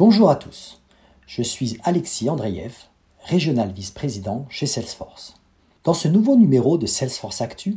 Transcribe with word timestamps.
Bonjour 0.00 0.30
à 0.30 0.36
tous, 0.36 0.80
je 1.26 1.42
suis 1.42 1.76
Alexis 1.82 2.30
Andreev, 2.30 2.72
régional 3.22 3.70
vice-président 3.70 4.46
chez 4.48 4.64
Salesforce. 4.64 5.34
Dans 5.84 5.92
ce 5.92 6.08
nouveau 6.08 6.36
numéro 6.36 6.78
de 6.78 6.86
Salesforce 6.86 7.42
Actu, 7.42 7.76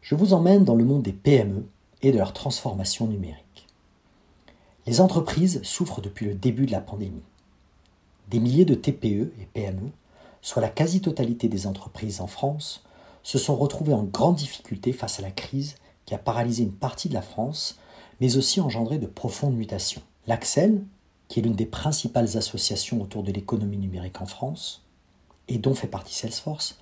je 0.00 0.14
vous 0.14 0.32
emmène 0.32 0.64
dans 0.64 0.74
le 0.74 0.86
monde 0.86 1.02
des 1.02 1.12
PME 1.12 1.66
et 2.00 2.12
de 2.12 2.16
leur 2.16 2.32
transformation 2.32 3.08
numérique. 3.08 3.66
Les 4.86 5.02
entreprises 5.02 5.60
souffrent 5.62 6.00
depuis 6.00 6.24
le 6.24 6.34
début 6.34 6.64
de 6.64 6.72
la 6.72 6.80
pandémie. 6.80 7.20
Des 8.30 8.40
milliers 8.40 8.64
de 8.64 8.74
TPE 8.74 9.30
et 9.38 9.48
PME, 9.52 9.90
soit 10.40 10.62
la 10.62 10.70
quasi-totalité 10.70 11.48
des 11.48 11.66
entreprises 11.66 12.22
en 12.22 12.26
France, 12.26 12.84
se 13.22 13.36
sont 13.36 13.56
retrouvées 13.56 13.92
en 13.92 14.04
grande 14.04 14.36
difficulté 14.36 14.94
face 14.94 15.18
à 15.18 15.22
la 15.22 15.30
crise 15.30 15.74
qui 16.06 16.14
a 16.14 16.18
paralysé 16.18 16.62
une 16.62 16.72
partie 16.72 17.10
de 17.10 17.14
la 17.14 17.20
France, 17.20 17.78
mais 18.18 18.38
aussi 18.38 18.62
engendré 18.62 18.96
de 18.96 19.06
profondes 19.06 19.56
mutations. 19.56 20.02
L'Axel, 20.26 20.82
qui 21.30 21.38
est 21.38 21.42
l'une 21.42 21.54
des 21.54 21.64
principales 21.64 22.36
associations 22.36 23.00
autour 23.00 23.22
de 23.22 23.30
l'économie 23.30 23.78
numérique 23.78 24.20
en 24.20 24.26
France, 24.26 24.82
et 25.46 25.58
dont 25.58 25.76
fait 25.76 25.86
partie 25.86 26.12
Salesforce, 26.12 26.76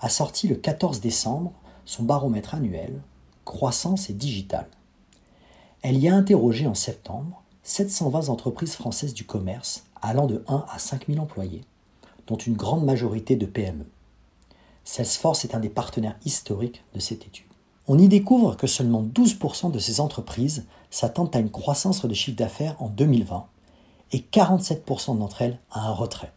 a 0.00 0.08
sorti 0.08 0.48
le 0.48 0.56
14 0.56 1.00
décembre 1.00 1.52
son 1.84 2.02
baromètre 2.02 2.56
annuel 2.56 3.00
Croissance 3.44 4.10
et 4.10 4.12
Digital. 4.12 4.66
Elle 5.82 5.98
y 5.98 6.08
a 6.08 6.16
interrogé 6.16 6.66
en 6.66 6.74
septembre 6.74 7.44
720 7.62 8.28
entreprises 8.28 8.74
françaises 8.74 9.14
du 9.14 9.24
commerce 9.24 9.84
allant 10.02 10.26
de 10.26 10.42
1 10.48 10.64
à 10.68 10.80
5 10.80 11.06
000 11.06 11.20
employés, 11.20 11.64
dont 12.26 12.36
une 12.36 12.56
grande 12.56 12.84
majorité 12.84 13.36
de 13.36 13.46
PME. 13.46 13.86
Salesforce 14.82 15.44
est 15.44 15.54
un 15.54 15.60
des 15.60 15.68
partenaires 15.68 16.18
historiques 16.24 16.82
de 16.92 16.98
cette 16.98 17.24
étude. 17.24 17.46
On 17.86 17.98
y 17.98 18.08
découvre 18.08 18.56
que 18.56 18.66
seulement 18.66 19.04
12% 19.04 19.70
de 19.70 19.78
ces 19.78 20.00
entreprises 20.00 20.66
s'attendent 20.90 21.34
à 21.36 21.38
une 21.38 21.50
croissance 21.50 22.04
de 22.04 22.14
chiffre 22.14 22.36
d'affaires 22.36 22.74
en 22.82 22.88
2020 22.88 23.46
et 24.12 24.24
47% 24.32 25.18
d'entre 25.18 25.42
elles 25.42 25.58
à 25.70 25.88
un 25.88 25.92
retrait. 25.92 26.32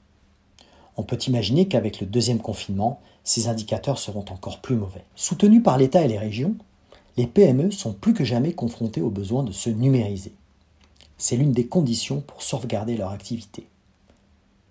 On 0.97 1.03
peut 1.03 1.19
imaginer 1.27 1.67
qu'avec 1.67 1.99
le 1.99 2.07
deuxième 2.07 2.39
confinement, 2.39 3.01
ces 3.23 3.47
indicateurs 3.47 3.99
seront 3.99 4.25
encore 4.29 4.61
plus 4.61 4.75
mauvais. 4.75 5.03
Soutenus 5.15 5.61
par 5.61 5.77
l'État 5.77 6.03
et 6.03 6.07
les 6.07 6.17
régions, 6.17 6.55
les 7.17 7.27
PME 7.27 7.71
sont 7.71 7.93
plus 7.93 8.13
que 8.13 8.23
jamais 8.23 8.53
confrontées 8.53 9.01
au 9.01 9.09
besoin 9.09 9.43
de 9.43 9.51
se 9.51 9.69
numériser. 9.69 10.33
C'est 11.17 11.37
l'une 11.37 11.53
des 11.53 11.67
conditions 11.67 12.21
pour 12.21 12.41
sauvegarder 12.41 12.97
leur 12.97 13.11
activité. 13.11 13.67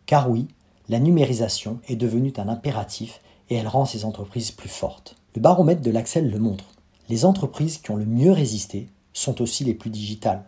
Car 0.07 0.31
oui, 0.31 0.47
la 0.89 0.99
numérisation 0.99 1.79
est 1.89 1.97
devenue 1.97 2.33
un 2.37 2.49
impératif 2.49 3.21
et 3.49 3.57
elle 3.57 3.69
rend 3.69 3.87
ces 3.87 4.05
entreprises 4.05 4.51
plus 4.51 4.69
fortes. 4.69 5.17
Le 5.35 5.41
baromètre 5.41 5.81
de 5.81 5.91
l'Axel 5.91 6.31
le 6.31 6.39
montre. 6.39 6.67
Les 7.09 7.25
entreprises 7.25 7.79
qui 7.79 7.91
ont 7.91 7.97
le 7.97 8.07
mieux 8.07 8.33
résisté 8.33 8.89
sont 9.13 9.41
aussi 9.43 9.65
les 9.65 9.75
plus 9.75 9.91
digitales. 9.91 10.45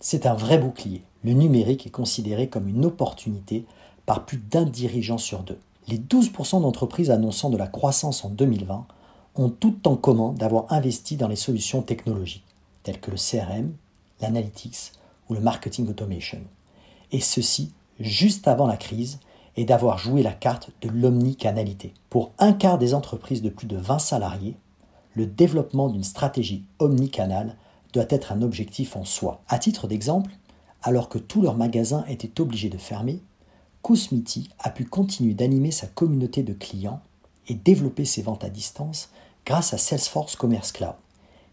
C'est 0.00 0.26
un 0.26 0.34
vrai 0.34 0.58
bouclier 0.58 1.02
le 1.26 1.32
numérique 1.32 1.88
est 1.88 1.90
considéré 1.90 2.48
comme 2.48 2.68
une 2.68 2.84
opportunité 2.84 3.64
par 4.06 4.24
plus 4.24 4.38
d'un 4.38 4.62
dirigeant 4.62 5.18
sur 5.18 5.40
deux. 5.40 5.58
Les 5.88 5.98
12% 5.98 6.62
d'entreprises 6.62 7.10
annonçant 7.10 7.50
de 7.50 7.56
la 7.56 7.66
croissance 7.66 8.24
en 8.24 8.28
2020 8.28 8.86
ont 9.34 9.48
tout 9.48 9.88
en 9.88 9.96
commun 9.96 10.32
d'avoir 10.34 10.72
investi 10.72 11.16
dans 11.16 11.26
les 11.26 11.34
solutions 11.34 11.82
technologiques, 11.82 12.44
telles 12.84 13.00
que 13.00 13.10
le 13.10 13.16
CRM, 13.16 13.72
l'analytics 14.20 14.92
ou 15.28 15.34
le 15.34 15.40
marketing 15.40 15.88
automation. 15.88 16.38
Et 17.10 17.20
ceci 17.20 17.72
juste 17.98 18.46
avant 18.46 18.68
la 18.68 18.76
crise 18.76 19.18
et 19.56 19.64
d'avoir 19.64 19.98
joué 19.98 20.22
la 20.22 20.32
carte 20.32 20.70
de 20.80 20.88
l'omnicanalité. 20.88 21.92
Pour 22.08 22.30
un 22.38 22.52
quart 22.52 22.78
des 22.78 22.94
entreprises 22.94 23.42
de 23.42 23.50
plus 23.50 23.66
de 23.66 23.76
20 23.76 23.98
salariés, 23.98 24.54
le 25.14 25.26
développement 25.26 25.88
d'une 25.88 26.04
stratégie 26.04 26.62
omnicanale 26.78 27.56
doit 27.92 28.06
être 28.10 28.30
un 28.30 28.42
objectif 28.42 28.94
en 28.94 29.04
soi. 29.04 29.40
À 29.48 29.58
titre 29.58 29.88
d'exemple, 29.88 30.30
alors 30.86 31.08
que 31.08 31.18
tous 31.18 31.42
leurs 31.42 31.56
magasins 31.56 32.04
étaient 32.06 32.40
obligés 32.40 32.68
de 32.68 32.78
fermer, 32.78 33.20
Cosmiti 33.82 34.50
a 34.60 34.70
pu 34.70 34.84
continuer 34.84 35.34
d'animer 35.34 35.72
sa 35.72 35.88
communauté 35.88 36.44
de 36.44 36.52
clients 36.52 37.00
et 37.48 37.54
développer 37.54 38.04
ses 38.04 38.22
ventes 38.22 38.44
à 38.44 38.50
distance 38.50 39.10
grâce 39.44 39.74
à 39.74 39.78
Salesforce 39.78 40.36
Commerce 40.36 40.70
Cloud, 40.70 40.94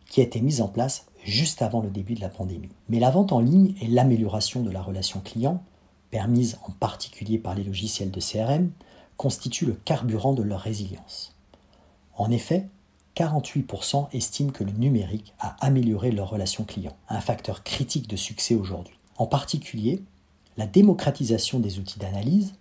qui 0.08 0.22
a 0.22 0.24
été 0.24 0.40
mise 0.40 0.62
en 0.62 0.68
place 0.68 1.08
juste 1.24 1.64
avant 1.64 1.82
le 1.82 1.90
début 1.90 2.14
de 2.14 2.22
la 2.22 2.30
pandémie. 2.30 2.70
Mais 2.90 3.00
la 3.00 3.10
vente 3.10 3.32
en 3.32 3.40
ligne 3.40 3.74
et 3.82 3.88
l'amélioration 3.88 4.62
de 4.62 4.70
la 4.70 4.84
relation 4.84 5.20
client, 5.20 5.64
permise 6.12 6.60
en 6.68 6.72
particulier 6.72 7.40
par 7.40 7.56
les 7.56 7.64
logiciels 7.64 8.12
de 8.12 8.20
CRM, 8.20 8.70
constituent 9.18 9.66
le 9.66 9.80
carburant 9.84 10.34
de 10.34 10.44
leur 10.44 10.60
résilience. 10.60 11.36
En 12.18 12.30
effet, 12.30 12.68
48% 13.16 14.10
estiment 14.14 14.52
que 14.52 14.64
le 14.64 14.74
numérique 14.74 15.34
a 15.40 15.56
amélioré 15.66 16.12
leur 16.12 16.30
relation 16.30 16.66
client, 16.66 16.96
un 17.10 17.20
facteur 17.20 17.64
critique 17.64 18.08
de 18.08 18.16
succès 18.16 18.54
aujourd'hui. 18.54 18.94
En 19.24 19.26
particulier, 19.26 20.04
la 20.58 20.68
démocratisation 20.68 21.62
des 21.62 21.80
outils 21.80 21.98
d'analyse, 21.98 22.56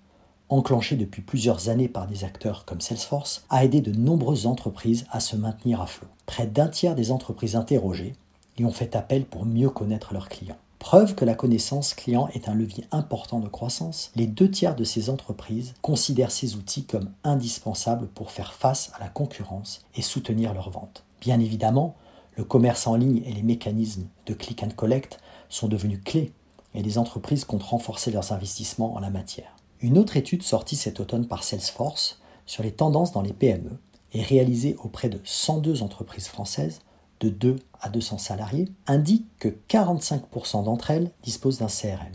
enclenchée 0.48 0.94
depuis 0.94 1.20
plusieurs 1.20 1.68
années 1.68 1.88
par 1.88 2.06
des 2.06 2.22
acteurs 2.22 2.64
comme 2.64 2.80
Salesforce, 2.80 3.44
a 3.50 3.64
aidé 3.64 3.80
de 3.80 3.90
nombreuses 3.90 4.46
entreprises 4.46 5.04
à 5.10 5.18
se 5.18 5.34
maintenir 5.34 5.80
à 5.80 5.86
flot. 5.86 6.06
Près 6.24 6.46
d'un 6.46 6.68
tiers 6.68 6.94
des 6.94 7.10
entreprises 7.10 7.56
interrogées 7.56 8.14
y 8.58 8.64
ont 8.64 8.70
fait 8.70 8.94
appel 8.94 9.24
pour 9.24 9.44
mieux 9.44 9.70
connaître 9.70 10.14
leurs 10.14 10.28
clients. 10.28 10.56
Preuve 10.78 11.16
que 11.16 11.24
la 11.24 11.34
connaissance 11.34 11.94
client 11.94 12.28
est 12.28 12.48
un 12.48 12.54
levier 12.54 12.84
important 12.92 13.40
de 13.40 13.48
croissance, 13.48 14.12
les 14.14 14.28
deux 14.28 14.48
tiers 14.48 14.76
de 14.76 14.84
ces 14.84 15.10
entreprises 15.10 15.74
considèrent 15.82 16.30
ces 16.30 16.54
outils 16.54 16.84
comme 16.84 17.10
indispensables 17.24 18.06
pour 18.06 18.30
faire 18.30 18.52
face 18.52 18.92
à 18.94 19.00
la 19.00 19.08
concurrence 19.08 19.84
et 19.96 20.02
soutenir 20.02 20.54
leurs 20.54 20.70
ventes. 20.70 21.02
Bien 21.20 21.40
évidemment, 21.40 21.96
le 22.36 22.44
commerce 22.44 22.86
en 22.86 22.94
ligne 22.94 23.20
et 23.26 23.32
les 23.32 23.42
mécanismes 23.42 24.06
de 24.26 24.34
click 24.34 24.62
and 24.62 24.70
collect 24.76 25.18
sont 25.48 25.66
devenus 25.66 26.00
clés 26.04 26.32
et 26.74 26.82
les 26.82 26.98
entreprises 26.98 27.44
comptent 27.44 27.62
renforcer 27.62 28.10
leurs 28.10 28.32
investissements 28.32 28.94
en 28.94 29.00
la 29.00 29.10
matière. 29.10 29.56
Une 29.80 29.98
autre 29.98 30.16
étude 30.16 30.42
sortie 30.42 30.76
cet 30.76 31.00
automne 31.00 31.26
par 31.26 31.42
Salesforce 31.42 32.20
sur 32.46 32.62
les 32.62 32.72
tendances 32.72 33.12
dans 33.12 33.22
les 33.22 33.32
PME 33.32 33.78
et 34.12 34.22
réalisée 34.22 34.76
auprès 34.82 35.08
de 35.08 35.20
102 35.24 35.82
entreprises 35.82 36.28
françaises 36.28 36.80
de 37.20 37.28
2 37.28 37.56
à 37.80 37.88
200 37.88 38.18
salariés 38.18 38.68
indique 38.86 39.26
que 39.38 39.48
45% 39.68 40.64
d'entre 40.64 40.90
elles 40.90 41.10
disposent 41.22 41.58
d'un 41.58 41.68
CRM, 41.68 42.12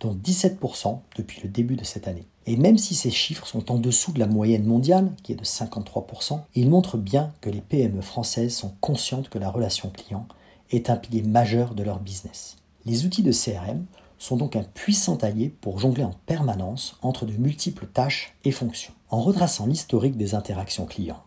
dont 0.00 0.14
17% 0.14 0.98
depuis 1.16 1.40
le 1.42 1.48
début 1.48 1.76
de 1.76 1.84
cette 1.84 2.08
année. 2.08 2.26
Et 2.46 2.56
même 2.56 2.78
si 2.78 2.94
ces 2.94 3.10
chiffres 3.10 3.46
sont 3.46 3.70
en 3.70 3.78
dessous 3.78 4.12
de 4.12 4.18
la 4.18 4.26
moyenne 4.26 4.66
mondiale, 4.66 5.12
qui 5.22 5.32
est 5.32 5.36
de 5.36 5.44
53%, 5.44 6.40
ils 6.54 6.68
montrent 6.68 6.98
bien 6.98 7.32
que 7.40 7.50
les 7.50 7.60
PME 7.60 8.00
françaises 8.00 8.54
sont 8.54 8.74
conscientes 8.80 9.28
que 9.28 9.38
la 9.38 9.50
relation 9.50 9.90
client 9.90 10.26
est 10.70 10.90
un 10.90 10.96
pilier 10.96 11.22
majeur 11.22 11.74
de 11.74 11.84
leur 11.84 12.00
business. 12.00 12.56
Les 12.84 13.04
outils 13.04 13.22
de 13.22 13.32
CRM 13.32 13.86
sont 14.18 14.36
donc 14.36 14.56
un 14.56 14.62
puissant 14.62 15.16
allié 15.16 15.54
pour 15.60 15.78
jongler 15.78 16.04
en 16.04 16.14
permanence 16.26 16.96
entre 17.02 17.26
de 17.26 17.32
multiples 17.32 17.86
tâches 17.86 18.34
et 18.44 18.50
fonctions. 18.50 18.92
En 19.10 19.20
retraçant 19.20 19.66
l'historique 19.66 20.16
des 20.16 20.34
interactions 20.34 20.86
clients, 20.86 21.22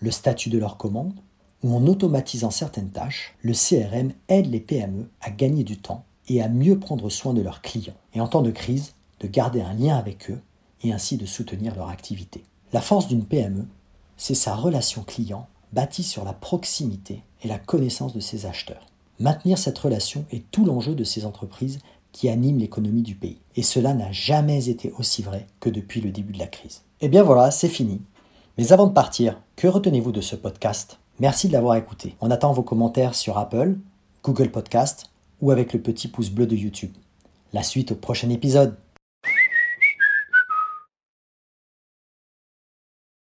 le 0.00 0.10
statut 0.10 0.50
de 0.50 0.58
leurs 0.58 0.76
commandes, 0.76 1.14
ou 1.62 1.74
en 1.74 1.86
automatisant 1.86 2.50
certaines 2.50 2.90
tâches, 2.90 3.34
le 3.42 3.52
CRM 3.52 4.12
aide 4.28 4.46
les 4.46 4.60
PME 4.60 5.08
à 5.20 5.30
gagner 5.30 5.64
du 5.64 5.78
temps 5.78 6.04
et 6.28 6.42
à 6.42 6.48
mieux 6.48 6.78
prendre 6.78 7.10
soin 7.10 7.34
de 7.34 7.42
leurs 7.42 7.62
clients, 7.62 7.96
et 8.14 8.20
en 8.20 8.28
temps 8.28 8.42
de 8.42 8.50
crise, 8.50 8.94
de 9.20 9.26
garder 9.26 9.60
un 9.60 9.74
lien 9.74 9.96
avec 9.96 10.30
eux 10.30 10.40
et 10.82 10.92
ainsi 10.92 11.16
de 11.16 11.26
soutenir 11.26 11.74
leur 11.74 11.88
activité. 11.88 12.44
La 12.72 12.80
force 12.80 13.08
d'une 13.08 13.24
PME, 13.24 13.66
c'est 14.16 14.34
sa 14.34 14.54
relation 14.54 15.02
client 15.02 15.48
bâtie 15.72 16.02
sur 16.02 16.24
la 16.24 16.32
proximité 16.32 17.22
et 17.42 17.48
la 17.48 17.58
connaissance 17.58 18.14
de 18.14 18.20
ses 18.20 18.46
acheteurs. 18.46 18.86
Maintenir 19.20 19.58
cette 19.58 19.78
relation 19.78 20.24
est 20.30 20.50
tout 20.50 20.64
l'enjeu 20.64 20.94
de 20.94 21.04
ces 21.04 21.24
entreprises 21.24 21.80
qui 22.12 22.28
animent 22.28 22.58
l'économie 22.58 23.02
du 23.02 23.14
pays. 23.14 23.40
Et 23.56 23.62
cela 23.62 23.94
n'a 23.94 24.12
jamais 24.12 24.68
été 24.68 24.92
aussi 24.98 25.22
vrai 25.22 25.46
que 25.60 25.70
depuis 25.70 26.00
le 26.00 26.10
début 26.10 26.32
de 26.32 26.38
la 26.38 26.46
crise. 26.46 26.82
Et 27.00 27.06
eh 27.06 27.08
bien 27.08 27.22
voilà, 27.22 27.50
c'est 27.50 27.68
fini. 27.68 28.00
Mais 28.56 28.72
avant 28.72 28.86
de 28.86 28.92
partir, 28.92 29.40
que 29.56 29.68
retenez-vous 29.68 30.12
de 30.12 30.20
ce 30.20 30.36
podcast? 30.36 30.98
Merci 31.20 31.48
de 31.48 31.52
l'avoir 31.52 31.76
écouté. 31.76 32.16
On 32.20 32.30
attend 32.30 32.52
vos 32.52 32.62
commentaires 32.62 33.14
sur 33.14 33.38
Apple, 33.38 33.76
Google 34.24 34.50
Podcast 34.50 35.10
ou 35.40 35.50
avec 35.50 35.72
le 35.72 35.80
petit 35.80 36.08
pouce 36.08 36.30
bleu 36.30 36.46
de 36.46 36.56
YouTube. 36.56 36.92
La 37.52 37.62
suite 37.62 37.92
au 37.92 37.94
prochain 37.94 38.30
épisode. 38.30 38.76